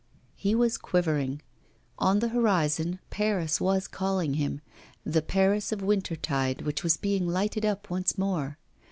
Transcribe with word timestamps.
He 0.35 0.55
was 0.55 0.79
quivering. 0.79 1.43
On 1.99 2.17
the 2.17 2.29
horizon 2.29 2.97
Paris 3.11 3.61
was 3.61 3.87
calling 3.87 4.33
him, 4.33 4.59
the 5.05 5.21
Paris 5.21 5.71
of 5.71 5.83
winter 5.83 6.15
tide 6.15 6.61
which 6.63 6.81
was 6.83 6.97
being 6.97 7.27
lighted 7.27 7.67
up 7.67 7.91
once 7.91 8.17
more. 8.17 8.57